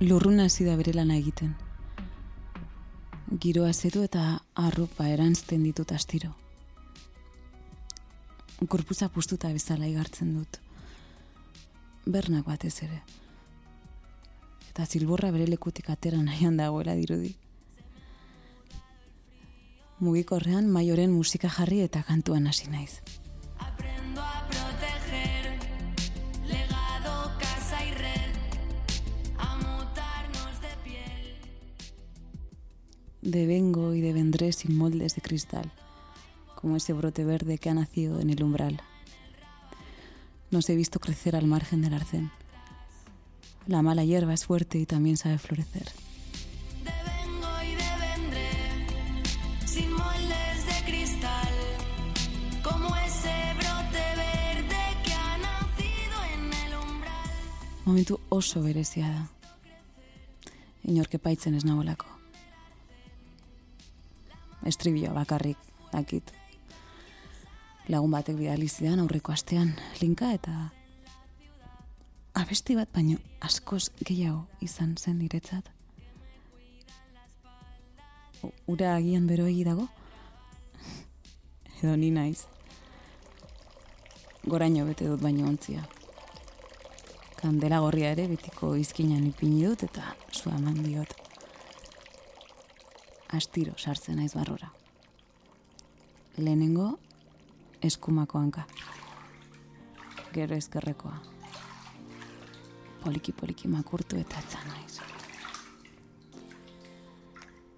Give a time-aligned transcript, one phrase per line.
[0.00, 1.50] Lurruna hasi da bere lana egiten.
[3.40, 4.22] Giroa zetu eta
[4.56, 6.30] arropa erantzten ditut astiro.
[8.64, 10.56] Korpuza pustuta bezala igartzen dut.
[12.06, 13.02] Bernak batez ere.
[14.70, 17.34] Eta zilborra bere lekutik atera nahian dagoela dirudi.
[20.00, 23.02] Mugikorrean maioren musika jarri eta kantuan hasi naiz.
[33.22, 35.70] De vengo y de vendré sin moldes de cristal,
[36.54, 38.80] como ese brote verde que ha nacido en el umbral.
[40.50, 42.30] Nos he visto crecer al margen del arcén.
[43.66, 45.88] La mala hierba es fuerte y también sabe florecer.
[46.82, 51.54] De vengo y de vendré, sin moldes de cristal,
[52.62, 57.30] como ese brote verde que ha nacido en el umbral.
[57.84, 59.28] Momentu oso berezia da.
[60.82, 62.09] Inorke paitzen ez nagoelako
[64.70, 65.58] estribioa bakarrik
[65.92, 66.32] dakit.
[67.90, 70.70] Lagun batek bidali zidan aurreko astean linka eta
[72.38, 75.70] abesti bat baino askoz gehiago izan zen niretzat.
[78.66, 79.88] Ura agian bero dago?
[81.82, 82.46] Edo ni naiz.
[84.46, 85.82] Goraino bete dut baino ontzia.
[87.40, 91.29] Kandela gorria ere betiko izkinan ipini dut eta zua eman diot
[93.32, 94.70] astiro sartzen naiz barrora.
[96.36, 96.98] Lehenengo
[97.82, 98.64] eskumako hanka.
[100.32, 101.16] Gero ezkerrekoa.
[103.04, 104.98] Poliki poliki makurtu eta atzan naiz.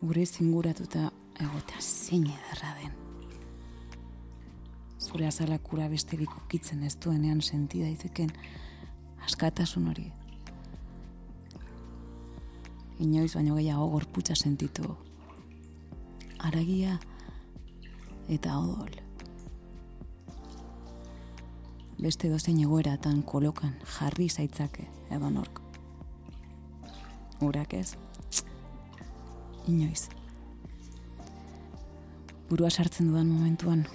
[0.00, 2.92] Gure zinguratuta egota zein edarra den.
[4.98, 8.32] Zure azala kura besterik okitzen ez duenean sentida izeken
[9.24, 10.10] askatasun hori.
[13.00, 14.94] Inoiz baino gehiago gorputza sentitu
[16.44, 16.98] aragia
[18.28, 19.00] eta odol.
[22.00, 25.60] Beste dozein egoeratan kolokan jarri zaitzake edo nork.
[27.44, 27.94] Urak ez?
[29.68, 30.08] Inoiz.
[32.50, 33.86] Burua sartzen dudan momentuan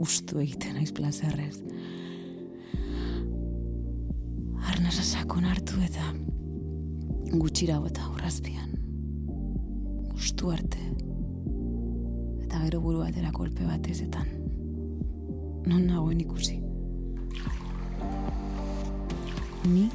[0.00, 1.58] ustu egiten aiz plazerrez.
[4.64, 6.08] Arnasa sakon hartu eta
[7.34, 8.72] gutxira bota urrazpian.
[10.14, 11.13] Ustu arte
[12.54, 14.28] eta gero buru batera kolpe bat ezetan.
[15.66, 16.60] Non nagoen ikusi.
[19.72, 19.88] Ni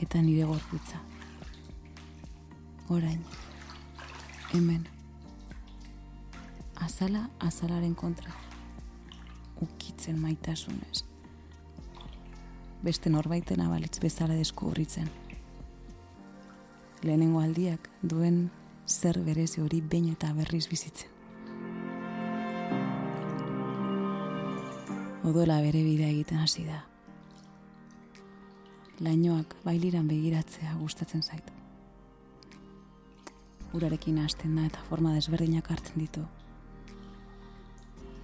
[0.00, 1.02] eta nire gorputza.
[2.88, 3.20] Orain,
[4.54, 4.88] hemen,
[6.80, 8.32] azala azalaren kontra,
[9.60, 11.04] ukitzen maitasunez.
[12.80, 15.12] Beste norbaiten abalitz bezala deskubritzen.
[17.04, 18.46] Lehenengo aldiak duen
[18.86, 21.08] zer berezi hori behin eta berriz bizitzen.
[25.24, 26.82] Odola bere bidea egiten hasi da.
[29.00, 31.50] Lainoak bailiran begiratzea gustatzen zait.
[33.74, 36.26] Urarekin hasten da eta forma desberdinak hartzen ditu.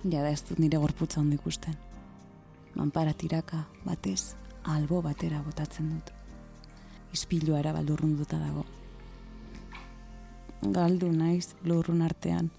[0.05, 1.75] Ja da ez dut nire gorputza ondo ikusten.
[2.75, 6.13] Manpara tiraka batez albo batera botatzen dut.
[7.17, 8.67] Ispilua era baldurrunduta dago
[10.63, 12.51] galdu naiz lurrun artean.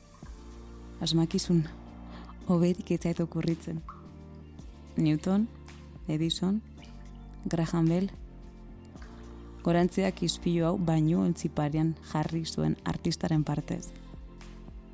[1.01, 1.63] Asmakizun,
[2.47, 3.81] oberik ez zaitu kurritzen.
[4.97, 5.47] Newton,
[6.07, 6.61] Edison,
[7.49, 8.09] Graham Bell,
[9.63, 13.91] gorantziak izpilu hau baino entziparian jarri zuen artistaren partez.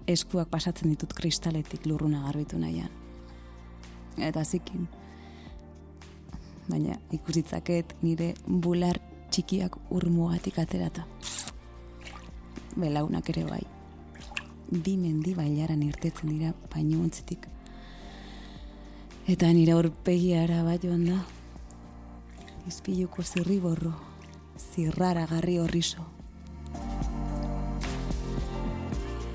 [0.07, 2.91] Eskuak pasatzen ditut kristaletik lurruna garbitu nahian.
[4.18, 4.88] Eta zikin.
[6.68, 9.00] Baina ikusitzaket nire bular
[9.31, 11.06] txikiak urmugatik aterata
[12.78, 13.64] belaunak ere bai.
[14.72, 17.48] Bi mendi bailaran irtetzen dira baino ontzitik.
[19.28, 21.18] Eta nire aurpegiara bat joan da.
[22.68, 23.94] Izpiluko zirri borro,
[24.57, 26.04] zirrara garri horrizo.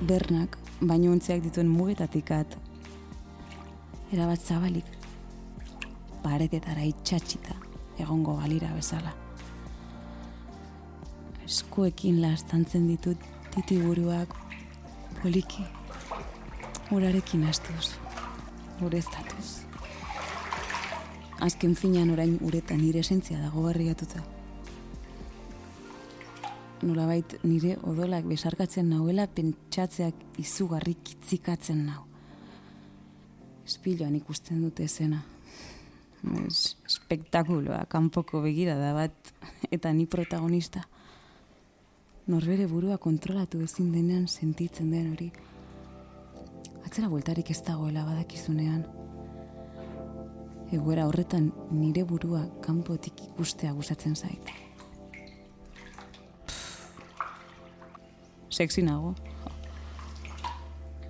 [0.09, 2.57] Bernak, baino ontziak dituen mugetatik at.
[4.13, 4.89] Erabat zabalik,
[6.23, 7.57] paretetara itxatxita,
[8.05, 9.15] egongo balira bezala
[11.53, 13.19] eskuekin lastantzen ditut
[13.55, 14.37] titiburuak
[15.23, 15.67] poliki
[16.93, 17.93] urarekin astuz
[18.83, 19.63] ureztatuz
[21.43, 24.23] azken finan orain uretan nire esentzia dago barriatuta.
[26.87, 32.05] Nolabait nire odolak besarkatzen nauela pentsatzeak izugarri kitzikatzen nau.
[33.67, 35.23] Espiloan ikusten dute zena.
[36.47, 39.33] Es, spektakuloa, kanpoko begira da bat,
[39.75, 40.85] eta ni protagonista.
[42.23, 45.27] Norbere burua kontrolatu ezin denean sentitzen den hori.
[46.87, 48.85] Atzera bueltarik ez dagoela badakizunean.
[50.73, 54.53] Egoera horretan nire burua kanpotik ikustea gustatzen zait.
[58.51, 59.17] Sexy nago.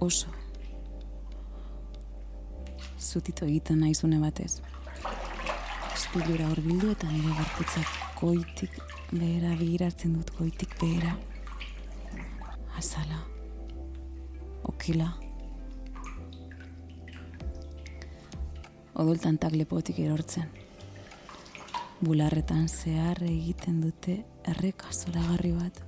[0.01, 0.33] Oso.
[2.99, 4.63] Zutito egiten naizune batez.
[5.93, 8.81] Estilura hor bildu eta nire gorputzak goitik
[9.13, 11.15] behera begiratzen dut goitik behera.
[12.77, 13.21] Azala.
[14.65, 15.13] Okila.
[18.95, 20.51] Odoltan tak lepotik erortzen.
[22.03, 24.19] Bularretan zehar egiten dute
[24.51, 25.83] erreka zoragarri bat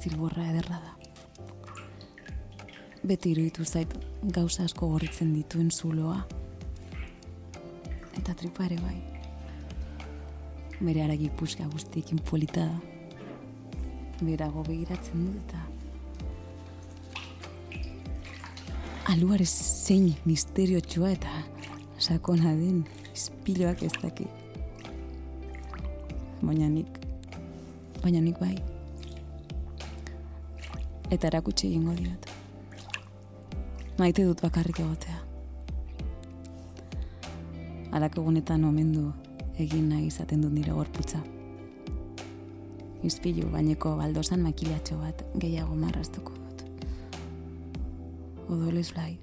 [0.00, 0.94] zilborra ederra da.
[3.02, 3.94] Beti iruditu zait
[4.36, 6.20] gauza asko gorritzen dituen zuloa.
[8.16, 9.09] Eta tripa ere bai.
[10.80, 12.78] Bere aragi puska guztiekin polita da.
[14.20, 15.60] Berago begiratzen dut eta
[19.12, 21.30] aluare zein misterio txua eta
[21.98, 22.82] sakona den
[23.14, 24.26] ispiloak ez daki.
[26.40, 27.00] Baina nik,
[28.02, 28.54] baina nik bai
[31.10, 32.28] eta erakutsi egingo diot.
[33.98, 35.18] Maite dut bakarrik egotea.
[37.92, 39.10] Alak egunetan omendu
[39.60, 41.20] egin nahi izaten dut nire gorputza.
[43.06, 46.64] Izpilu baineko baldosan makilatxo bat gehiago marraztuko dut.
[48.48, 49.14] Odolez blai.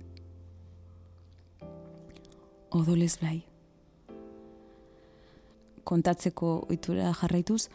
[2.71, 3.41] Odolez blai.
[5.87, 7.67] Kontatzeko oitura jarraituz,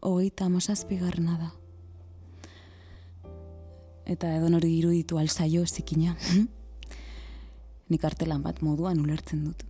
[0.00, 1.50] hogeita amazazpigarrena da
[4.10, 6.16] eta edo nori iruditu alzaio zikina.
[7.90, 9.62] Nik artelan bat moduan ulertzen dut.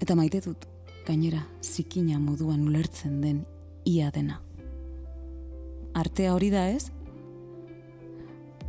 [0.00, 0.66] Eta maite dut,
[1.08, 3.42] gainera, zikina moduan ulertzen den
[3.88, 4.42] ia dena.
[5.96, 6.90] Artea hori da ez?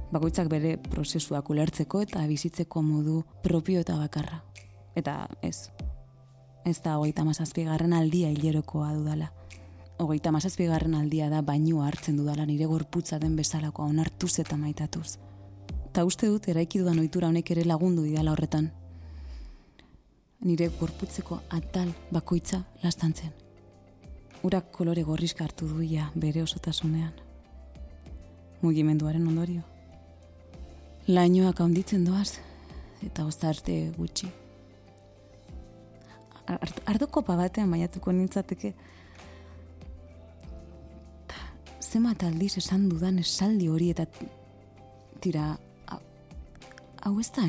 [0.10, 4.42] Bakoitzak bere prozesuak ulertzeko eta bizitzeko modu propio eta bakarra.
[4.98, 5.70] Eta ez,
[6.66, 9.30] ez da hogeita mazazpigarren aldia hilerokoa dudala
[10.00, 15.18] hogeita mazazpigarren aldia da baino hartzen dudala nire gorputza den bezalakoa onartuz eta maitatuz.
[15.92, 18.72] Ta uste dut eraiki dudan ohitura honek ere lagundu didala horretan.
[20.40, 23.32] Nire gorputzeko atal bakoitza lastantzen.
[24.44, 27.12] Urak kolore gorrizka hartu duia bere osotasunean.
[28.62, 29.62] Mugimenduaren ondorio.
[31.08, 32.40] Lainoak handitzen doaz,
[33.04, 34.30] eta ozarte gutxi.
[36.86, 38.74] Ardoko pabatean maiatuko nintzateke,
[41.90, 44.06] zemat aldiz esan dudan esaldi hori eta
[45.24, 45.46] tira
[45.90, 47.46] hau ez da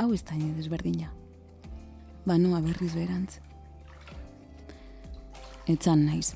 [0.00, 1.19] hau ez da desberdina
[2.30, 3.40] banoa berriz berantz
[5.74, 6.34] etzan naiz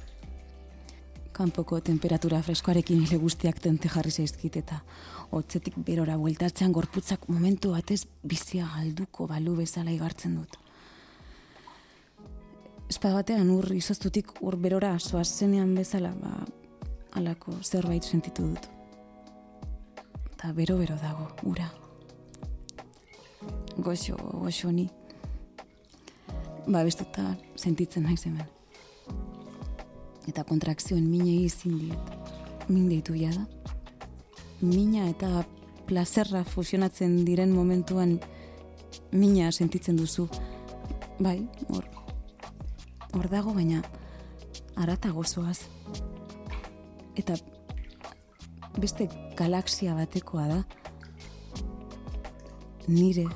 [1.34, 4.82] kanpoko temperatura freskoarekin hile guztiak tente jarri zaizkit eta
[5.30, 10.60] hotzetik berora bueltatzean gorputzak momentu batez bizia galduko balu bezala igartzen dut
[12.94, 16.34] Espada batean ur izoztutik ur berora soazenean bezala, ba,
[17.18, 18.68] alako zerbait sentitu dut.
[20.36, 21.70] Ta bero-bero dago, ura.
[23.78, 24.86] Goxo, goxo ni.
[26.66, 28.46] Ba, bestuta sentitzen naiz hemen.
[30.28, 32.12] Eta kontrakzioen mine izin diet.
[32.68, 33.46] Min deitu da.
[34.60, 35.44] Mina eta
[35.86, 38.20] plazerra fusionatzen diren momentuan
[39.12, 40.28] mina sentitzen duzu.
[41.18, 41.84] Bai, hor.
[43.12, 43.82] Hor dago, baina
[44.76, 45.60] arata gozoaz
[47.16, 47.36] eta
[48.78, 50.60] beste galaxia batekoa da
[52.88, 53.26] nire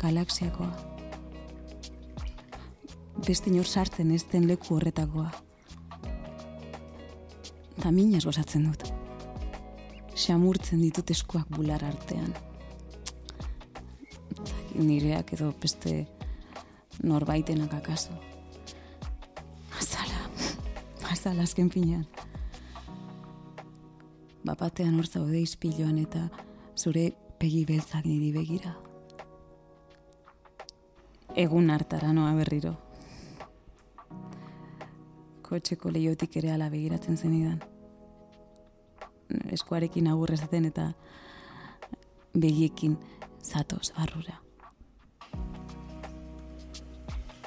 [0.00, 0.89] galaxiakoa
[3.26, 5.30] beste inor sartzen ez den leku horretakoa.
[7.78, 8.86] Eta minaz gozatzen dut.
[10.14, 12.34] Xamurtzen ditut eskuak bular artean.
[14.74, 16.06] Nireak edo beste
[17.02, 18.16] norbaitenak akaso.
[19.78, 20.20] Azala
[21.10, 22.06] azala azken finean.
[24.44, 26.28] Bapatean hor zaude izpiloan eta
[26.76, 27.10] zure
[27.40, 28.76] pegi beltzak niri begira.
[31.36, 32.76] Egun hartara noa berriro.
[35.50, 37.58] Kotxeko lehiotik ere ala begiratzen zenidan.
[39.56, 40.92] Eskuarekin agurrezaten eta
[42.34, 42.96] begiekin
[43.42, 44.38] zatoz barrura.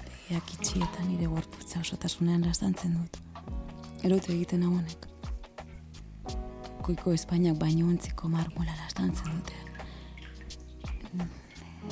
[0.04, 3.18] Begiak itxi nire gorputza osotasunean lastantzen dut.
[4.04, 5.14] Erote egiten honek
[6.84, 9.54] goiko Espainiak baino ontziko marmola lastantzen dute.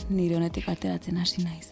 [0.09, 1.71] nire honetik ateratzen hasi naiz.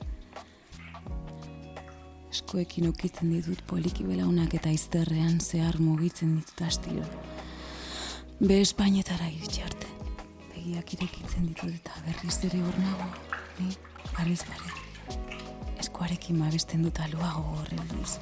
[2.39, 7.03] Eskoekin okitzen ditut poliki belaunak eta izterrean zehar mugitzen ditut astiro.
[8.39, 9.87] Be Espainetara iritsi arte.
[10.53, 13.07] Begiak irekitzen ditut eta berriz ere hor nago.
[13.57, 13.73] Ni,
[14.13, 15.17] barez bare.
[15.83, 18.15] Eskuarekin mabesten dut aluago horren duz.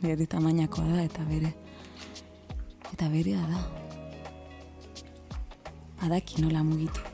[0.00, 1.52] Bere tamainakoa da eta bere.
[2.90, 3.60] Eta berea da.
[6.08, 7.06] Adaki nola mugitu.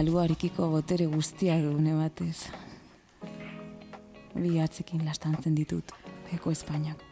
[0.00, 2.48] Aluarikiko botere guztia dune batez
[4.34, 5.92] bi atzekin lastantzen ditut,
[6.30, 7.02] beko Espainiak.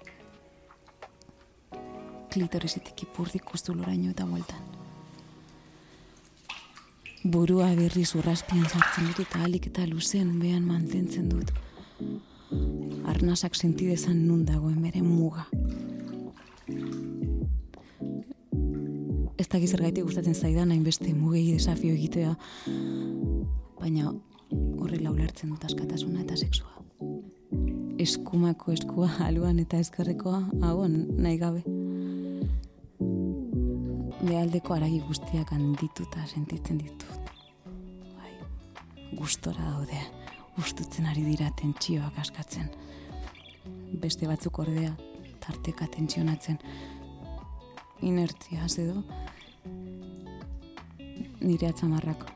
[2.32, 4.60] Klitorisitik ipurdik ustu loraino eta bueltan.
[7.24, 11.50] Burua berri zurraspian sartzen dut eta alik eta luzean behan mantentzen dut.
[13.10, 15.46] Arnasak sentidezan nun dagoen bere muga.
[19.36, 22.36] Ez da gizergaitik gustatzen zaidan hainbeste mugei desafio egitea,
[23.80, 24.12] baina
[24.54, 26.75] horrela ulertzen dut askatasuna eta sexua
[27.98, 31.62] eskumako eskua aluan eta eskerrekoa hau nahi gabe.
[34.26, 37.30] Bealdeko aragi guztiak handituta sentitzen ditut.
[38.16, 38.32] Bai,
[39.14, 40.00] gustora daude,
[40.56, 42.70] gustutzen ari dira tentsioak askatzen.
[44.02, 44.92] Beste batzuk ordea,
[45.44, 46.58] tarteka tentsionatzen.
[48.02, 49.02] Inertzia, edo,
[51.40, 52.26] nire atzamarrak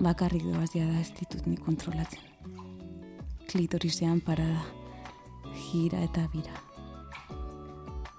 [0.00, 2.33] bakarrik doazia da ez ditut ni kontrolatzen
[3.54, 4.64] klitorisean parada,
[5.54, 6.56] gira eta bira.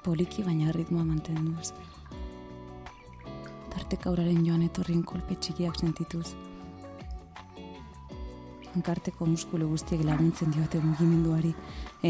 [0.04, 1.74] Poliki baina ritmoa mantenduz.
[3.74, 6.30] Tarte kauraren joan etorrin kolpe txikiak sentituz.
[8.70, 11.52] Hankarteko muskulu guztiek laguntzen diote mugimenduari,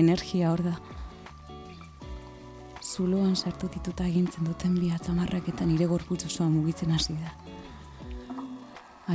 [0.01, 0.75] energia hor da.
[2.83, 7.33] Zuloan sartu dituta egintzen duten bi atzamarrak eta nire gorputz osoa mugitzen hasi da.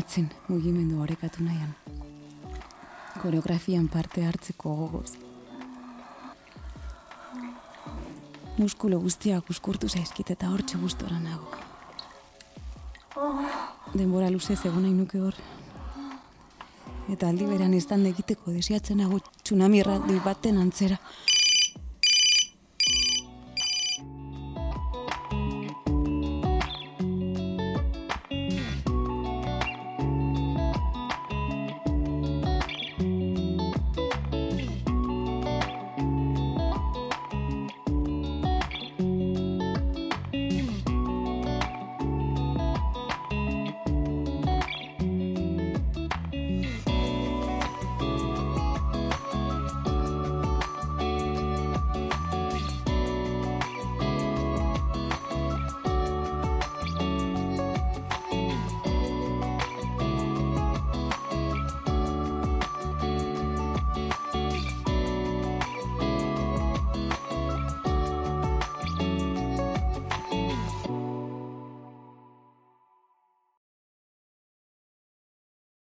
[0.03, 1.80] Atzen mugimendu horrekatu nahian
[3.21, 5.17] koreografian parte hartzeko gogoz.
[8.59, 11.49] Muskulo guztiak uskurtu zaizkit eta hortxe gustora nago.
[13.95, 15.37] Denbora luze egon nahi nuke hor.
[17.11, 20.99] Eta aldi beran ez egiteko desiatzen nago tsunami erraldi baten antzera.